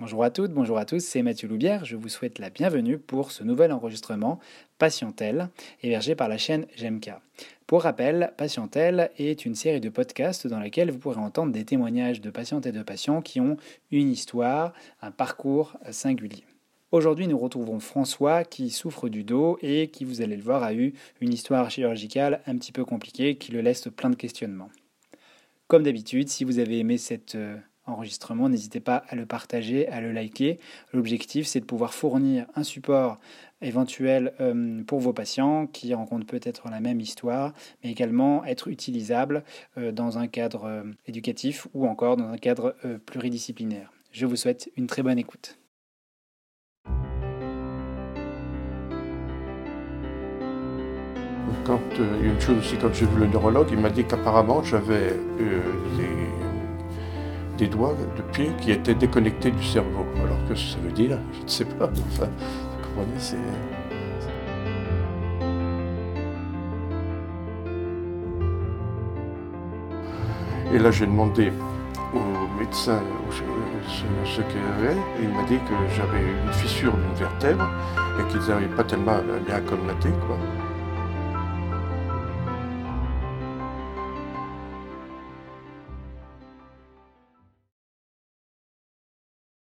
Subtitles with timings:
[0.00, 1.84] Bonjour à toutes, bonjour à tous, c'est Mathieu Loubière.
[1.84, 4.40] Je vous souhaite la bienvenue pour ce nouvel enregistrement
[4.78, 5.50] Patientèle,
[5.82, 7.10] hébergé par la chaîne GMK.
[7.66, 12.22] Pour rappel, Patientèle est une série de podcasts dans laquelle vous pourrez entendre des témoignages
[12.22, 13.58] de patientes et de patients qui ont
[13.90, 16.44] une histoire, un parcours singulier.
[16.90, 20.72] Aujourd'hui, nous retrouvons François qui souffre du dos et qui, vous allez le voir, a
[20.72, 24.70] eu une histoire chirurgicale un petit peu compliquée qui le laisse plein de questionnements.
[25.68, 27.56] Comme d'habitude, si vous avez aimé cet euh,
[27.86, 30.58] enregistrement, n'hésitez pas à le partager, à le liker.
[30.92, 33.18] L'objectif, c'est de pouvoir fournir un support
[33.60, 39.44] éventuel euh, pour vos patients qui rencontrent peut-être la même histoire, mais également être utilisable
[39.78, 42.74] euh, dans un cadre éducatif ou encore dans un cadre
[43.06, 43.92] pluridisciplinaire.
[44.12, 45.58] Je vous souhaite une très bonne écoute.
[51.64, 55.14] Quand, euh, une chose aussi, quand j'ai vu le neurologue, il m'a dit qu'apparemment j'avais
[55.40, 55.60] euh,
[57.62, 60.04] des, doigts de pied qui étaient déconnectés du cerveau.
[60.24, 61.86] Alors que ça veut dire, je ne sais pas.
[61.86, 63.36] Enfin, vous comprenez, c'est.
[70.74, 71.52] Et là, j'ai demandé
[72.14, 73.00] au médecin
[74.24, 77.68] ce, qu'il avait, et il m'a dit que j'avais une fissure d'une vertèbre
[78.18, 80.36] et qu'ils n'arrivaient pas tellement bien colmater, quoi.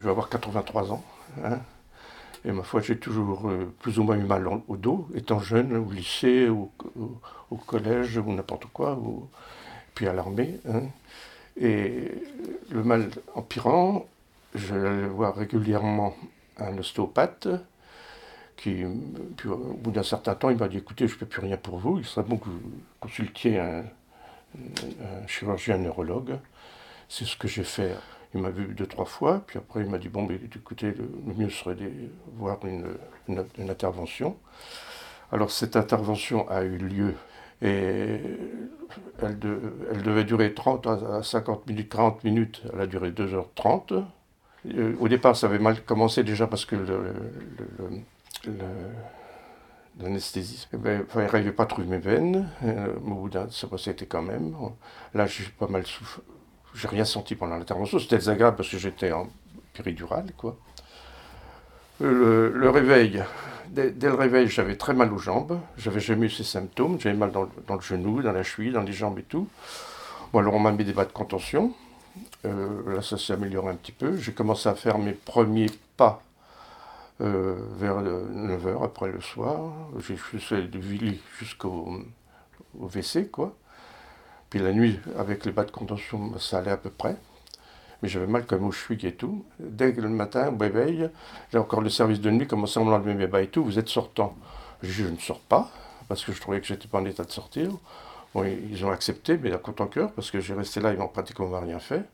[0.00, 1.02] Je vais avoir 83 ans.
[1.42, 1.58] Hein.
[2.44, 5.74] et ma foi, j'ai toujours euh, plus ou moins eu mal au dos, étant jeune,
[5.74, 6.70] au lycée, au,
[7.66, 8.98] collège, ou n'importe quoi,
[9.94, 10.60] puis à l'armée.
[10.68, 10.82] Hein.
[11.58, 12.12] Et
[12.70, 14.06] le mal empirant,
[14.54, 16.14] je vais voir régulièrement
[16.58, 17.48] un ostéopathe
[18.58, 21.56] qui, au bout d'un certain temps, il m'a dit écoutez, je ne peux plus rien
[21.56, 22.60] pour vous, il serait bon que vous
[23.00, 23.84] consultiez un,
[24.58, 26.38] un chirurgien neurologue.
[27.08, 27.94] C'est ce que j'ai fait
[28.34, 31.08] il m'a vu deux, trois fois, puis après il m'a dit, bon, mais écoutez, le,
[31.34, 31.90] mieux serait de
[32.34, 32.86] voir une,
[33.28, 34.36] une, intervention.
[35.32, 37.14] Alors cette intervention a eu lieu
[37.62, 38.20] et
[39.22, 39.38] elle,
[39.90, 44.04] elle devait durer 30 à 50 minutes, 40 minutes, elle a duré 2h30.
[44.74, 46.76] Euh, au départ, ça avait mal commencé déjà parce que
[48.44, 48.48] eh
[50.76, 52.48] ben, il n'arrivait pas à trouver mes veines.
[52.64, 54.54] Euh, au bout d'un, ça c'était quand même.
[55.14, 56.24] Là, j'ai pas mal souffert
[56.76, 57.98] j'ai rien senti pendant l'intervention.
[57.98, 59.28] C'était désagréable parce que j'étais en
[59.72, 60.56] péridurale, quoi.
[61.98, 63.24] Le, réveil,
[63.70, 65.58] dès, le réveil, j'avais très mal aux jambes.
[65.78, 67.00] J'avais jamais eu ces symptômes.
[67.00, 69.48] J'avais mal dans, le genou, dans la cheville, dans les jambes et tout.
[70.32, 71.72] Bon, alors on m'a mis des bas de contention.
[72.44, 74.16] Euh, là, ça s'est amélioré un petit peu.
[74.18, 76.22] J'ai commencé à faire mes premiers pas
[77.22, 79.72] euh, vers 9h après le soir.
[80.06, 81.98] J'ai fait du jusqu'au
[82.78, 83.54] WC, quoi.
[84.50, 87.16] Puis la nuit, avec les bas de contention, ça allait à peu près.
[88.02, 89.44] Mais j'avais mal comme au cheville et tout.
[89.58, 91.10] Dès que le matin, au réveil,
[91.50, 93.64] j'ai encore le service de nuit, commençait à me enlever mes bas et tout.
[93.64, 94.36] Vous êtes sortant.
[94.82, 95.70] Je ne sors pas,
[96.08, 97.70] parce que je trouvais que j'étais pas en état de sortir.
[98.34, 101.58] Ils ont accepté, mais à en cœur, parce que j'ai resté là, ils m'ont pratiquement
[101.58, 102.04] rien fait.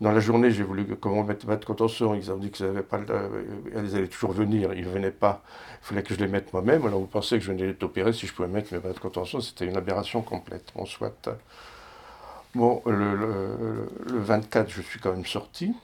[0.00, 2.14] Dans la journée, j'ai voulu comment mettre de contention.
[2.14, 4.74] Ils ont dit qu'ils n'avaient pas, euh, allaient toujours venir.
[4.74, 5.42] Ils ne venaient pas.
[5.82, 6.84] Il fallait que je les mette moi-même.
[6.86, 9.64] Alors vous pensez que je venais d'opérer si je pouvais mettre mes de contention C'était
[9.66, 10.70] une aberration complète.
[10.74, 11.30] On soit.
[12.54, 15.74] Bon, le, 24, je suis quand même sorti,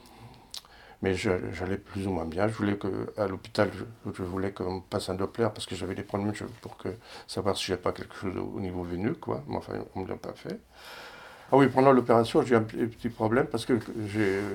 [1.01, 2.47] mais j'allais plus ou moins bien.
[2.47, 3.69] Je voulais que à l'hôpital,
[4.05, 6.89] je, voulais qu'on passe un Doppler parce que j'avais des problèmes pour que
[7.27, 9.43] savoir si j'avais pas quelque chose au niveau veineux, quoi.
[9.47, 10.59] Mais enfin, on ne me l'a pas fait.
[11.53, 13.77] Ah oui, pendant l'opération, j'ai eu un petit problème parce que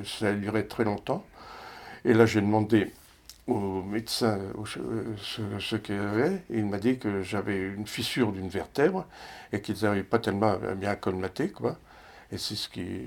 [0.04, 1.24] ça a duré très longtemps.
[2.04, 2.92] Et là, j'ai demandé
[3.46, 6.42] au médecin ce, qu'il y avait.
[6.50, 9.06] Et il m'a dit que j'avais une fissure d'une vertèbre
[9.52, 11.78] et qu'ils n'arrivaient pas tellement bien colmater, quoi.
[12.32, 13.02] Et c'est ce qui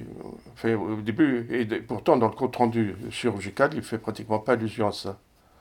[0.56, 1.46] fait au début.
[1.51, 5.19] Et pourtant, dans le compte rendu chirurgical, il fait pratiquement pas allusion à ça.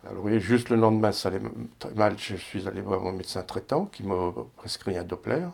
[0.08, 1.42] Alors, oui, juste le lendemain, ça allait
[1.80, 2.14] très mal.
[2.16, 5.48] Je suis allé voir mon médecin traitant qui m'a prescrit un Doppler.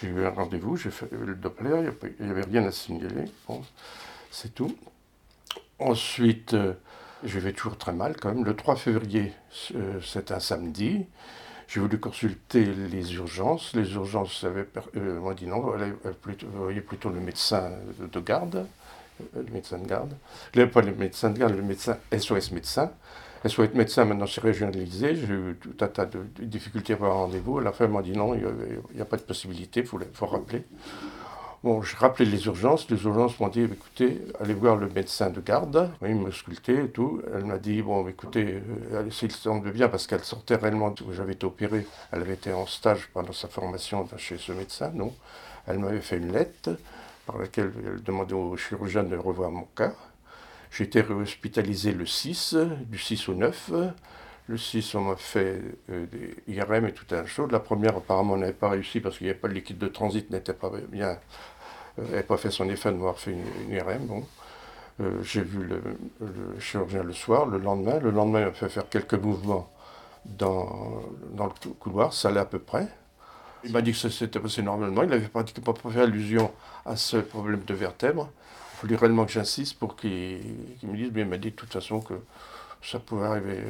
[0.00, 3.24] J'ai eu un rendez-vous, j'ai fait le Doppler, il n'y avait rien à signaler.
[4.30, 4.76] C'est tout.
[5.80, 6.74] Ensuite, euh,
[7.24, 8.44] je vais toujours très mal quand même.
[8.44, 9.32] Le 3 février,
[9.74, 11.06] euh, c'est un samedi.
[11.66, 13.74] J'ai voulu consulter les urgences.
[13.74, 15.72] Les urgences avaient euh, m'ont dit non,
[16.54, 17.70] voyez plutôt le médecin
[18.00, 18.66] de garde,
[19.34, 20.14] le médecin de garde.
[20.72, 22.92] Pas le médecin de garde, le médecin SOS médecin.
[23.44, 25.14] Elle souhaite médecin, maintenant c'est régionalisé.
[25.14, 27.60] J'ai eu tout un tas de, difficultés à avoir un rendez-vous.
[27.60, 28.46] La femme m'a dit non, il
[28.94, 30.64] n'y a, pas de possibilité, il faut, rappeler.
[31.62, 32.88] Bon, j'ai rappelé les urgences.
[32.90, 35.90] Les urgences m'ont dit écoutez, allez voir le médecin de garde.
[36.02, 37.20] Il m'a sculpté et tout.
[37.34, 38.60] Elle m'a dit bon, écoutez,
[38.92, 41.86] euh, s'il semble bien, parce qu'elle sortait réellement j'avais été opéré.
[42.12, 45.14] Elle avait été en stage pendant sa formation chez ce médecin, non.
[45.66, 46.70] Elle m'avait fait une lettre
[47.26, 49.92] par laquelle elle demandait au chirurgien de revoir mon cas.
[50.70, 52.56] J'ai été hospitalisé le 6,
[52.86, 53.70] du 6 au 9.
[54.48, 55.60] Le 6, on m'a fait
[55.90, 57.50] euh, des IRM et tout un chose.
[57.52, 60.30] La première, apparemment, n'avait pas réussi parce qu'il n'y avait pas de liquide de transit,
[60.30, 61.18] n'était pas bien,
[61.98, 64.06] n'avait pas fait son effet de m'avoir fait une, IRM.
[64.06, 64.24] Bon.
[65.22, 65.82] j'ai vu le,
[66.20, 67.98] le, chirurgien le soir, le lendemain.
[67.98, 69.70] Le lendemain, il m'a fait faire quelques mouvements
[70.24, 72.88] dans, dans le couloir, ça allait à peu près.
[73.64, 75.02] Il m'a dit que ça s'était passé normalement.
[75.02, 76.52] Il n'avait pratiquement pas fait allusion
[76.84, 78.30] à ce problème de vertèbre.
[78.80, 80.10] Fallait réellement que j'insiste pour qu'il
[80.82, 82.14] me dise, mais il m'a dit de toute façon que
[82.80, 83.60] ça pouvait arriver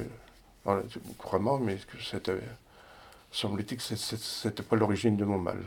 [1.17, 2.39] couramment, mais que c'était,
[3.31, 5.59] semble-t-il que c'était pas l'origine de mon mal.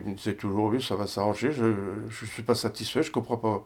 [0.00, 3.14] Il me disait toujours, oui, ça va s'arranger, je ne suis pas satisfait, je ne
[3.14, 3.64] comprends pas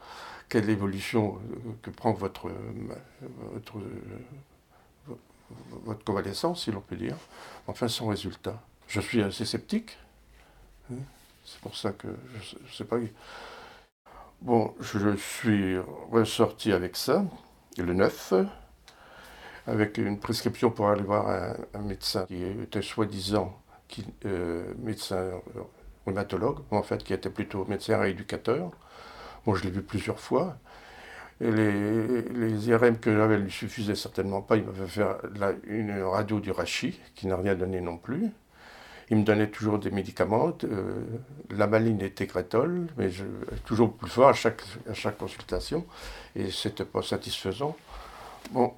[0.49, 1.41] quelle évolution
[1.83, 2.51] que prend votre,
[3.53, 3.79] votre,
[5.85, 7.17] votre convalescence, si l'on peut dire.
[7.67, 8.63] Enfin, sans résultat.
[8.87, 9.99] Je suis assez sceptique.
[10.93, 10.99] Hein.
[11.45, 12.09] C'est pour ça que
[12.41, 12.99] je ne sais pas.
[14.45, 15.79] Bon, je suis
[16.13, 17.25] ressorti avec ça,
[17.79, 18.35] le 9,
[19.67, 23.59] avec une prescription pour aller voir un, médecin qui était soi-disant
[24.27, 25.31] euh, médecin
[26.05, 28.71] rhumatologue, en fait, qui était plutôt médecin rééducateur.
[29.47, 30.59] Bon, je l'ai vu plusieurs fois.
[31.41, 34.59] Les, les IRM que j'avais ne lui suffisaient certainement pas.
[34.59, 35.07] Il m'avait fait
[35.67, 38.31] une radio du rachis, qui n'a rien donné non plus.
[39.11, 41.05] Il me donnait toujours des médicaments, euh,
[41.51, 43.11] la maline et Tegretol, mais
[43.65, 45.85] toujours plus fort à chaque, à chaque consultation,
[46.35, 47.77] et c'était pas satisfaisant.
[48.51, 48.75] Bon,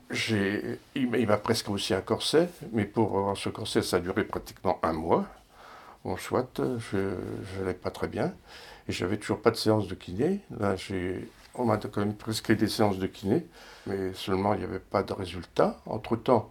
[0.94, 4.78] il m'a presque aussi un corset, mais pour avoir ce corset, ça a duré pratiquement
[4.82, 5.26] un mois.
[6.04, 8.32] Bon, soit, je n'allais pas très bien,
[8.88, 10.40] et j'avais toujours pas de séance de kiné.
[10.58, 10.76] Là,
[11.54, 13.46] on m'a quand même prescrit des séances de kiné,
[13.86, 15.80] mais seulement il n'y avait pas de résultat.
[15.86, 16.50] Entre-temps,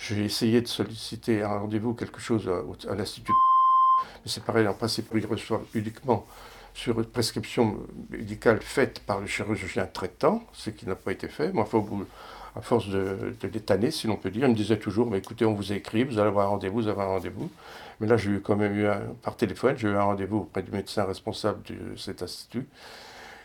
[0.00, 2.50] j'ai essayé de solliciter un rendez-vous, quelque chose
[2.88, 3.32] à, l'Institut.
[4.24, 6.26] Mais c'est pareil, en principe, il reçoit uniquement
[6.72, 11.52] sur une prescription médicale faite par le chirurgien traitant, ce qui n'a pas été fait.
[11.52, 11.68] Moi,
[12.56, 15.52] à force de, de si l'on peut dire, il me disait toujours, mais écoutez, on
[15.52, 17.50] vous écrit, vous allez avoir un rendez-vous, vous avez un rendez-vous.
[18.00, 18.88] Mais là, j'ai eu quand même eu
[19.22, 22.66] par téléphone, j'ai eu un rendez-vous auprès du médecin responsable de cet institut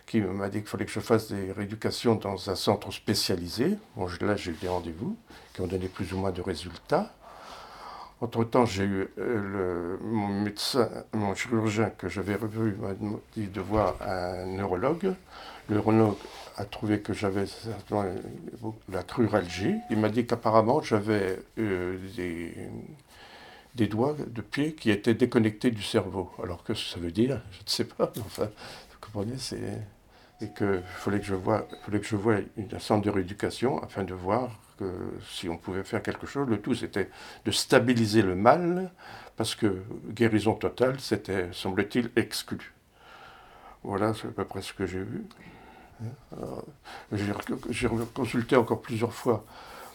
[0.06, 3.78] qui m'a dit qu'il fallait que je fasse des rééducations dans un centre spécialisé.
[3.96, 5.18] Bon, là, j'ai eu des rendez-vous
[5.54, 7.14] qui ont donné plus ou moins de résultats.
[8.22, 12.94] Entre-temps, j'ai eu euh, le, mon médecin, mon chirurgien que j'avais revu m'a
[13.36, 15.14] dit de voir un neurologue.
[15.68, 16.16] Le neurologue
[16.56, 17.46] a trouvé que j'avais
[18.90, 19.76] la cruralgie.
[19.90, 22.56] Il m'a dit qu'apparemment j'avais euh, des,
[23.76, 26.32] des doigts de pied qui étaient déconnectés du cerveau.
[26.42, 28.14] Alors que ça veut dire, je ne sais pas.
[28.20, 29.60] Enfin, vous comprenez, c'est
[30.46, 34.04] et qu'il fallait que je voie, fallait que je voie un centre de rééducation afin
[34.04, 34.86] de voir que
[35.30, 36.48] si on pouvait faire quelque chose.
[36.48, 37.10] Le tout, c'était
[37.46, 38.92] de stabiliser le mal,
[39.38, 42.74] parce que guérison totale, c'était, semble-t-il, exclu.
[43.84, 45.26] Voilà, c'est à peu près ce que j'ai vu.
[47.12, 49.46] J'ai consulté encore plusieurs fois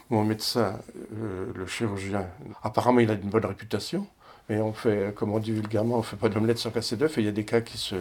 [0.08, 0.81] mon médecin,
[1.14, 2.26] euh, le chirurgien.
[2.64, 4.06] Apparemment, il a une bonne réputation,
[4.49, 7.17] mais on fait, comme on dit vulgairement, on ne fait pas d'omelette sans casser d'œuf,
[7.19, 7.94] et il y a des cas qui se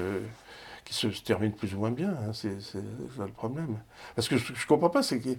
[0.89, 2.09] qui se termine plus ou moins bien.
[2.09, 2.79] Hein, c'est ça
[3.19, 3.77] le problème.
[4.15, 5.29] Parce que je ne comprends pas, c'est que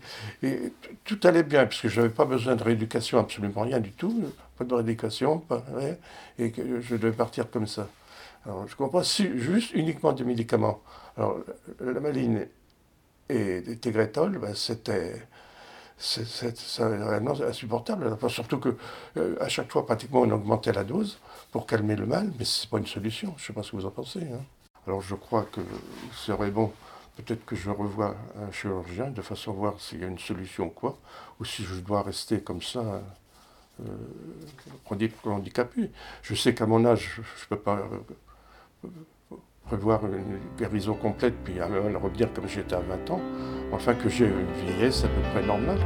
[1.05, 4.65] tout allait bien, puisque je n'avais pas besoin de rééducation, absolument rien du tout, pas
[4.65, 5.43] de rééducation,
[6.39, 7.89] et que je devais partir comme ça.
[8.47, 10.81] Alors, je comprends si, juste uniquement des médicaments.
[11.17, 11.39] Alors,
[11.81, 12.47] la maline
[13.29, 15.27] et les Tegretol, ben, c'était
[15.99, 18.17] c'est insupportable.
[18.29, 18.77] Surtout que
[19.17, 21.19] euh, à chaque fois, pratiquement, on augmentait la dose
[21.51, 23.35] pour calmer le mal, mais ce n'est pas une solution.
[23.37, 24.21] Je ne sais pas ce que vous en pensez.
[24.21, 24.41] Hein.
[24.87, 25.61] Alors je crois que
[26.13, 26.73] ce serait bon,
[27.17, 30.67] peut-être que je revois un chirurgien de façon à voir s'il y a une solution
[30.67, 30.99] ou quoi,
[31.39, 33.03] ou si je dois rester comme ça,
[33.81, 35.91] euh, handicapé.
[36.23, 37.79] Je sais qu'à mon âge, je ne peux pas
[38.85, 38.89] euh,
[39.67, 43.21] prévoir une guérison complète, puis à revenir comme j'étais à 20 ans,
[43.73, 45.81] enfin que j'ai une vieillesse à peu près normale.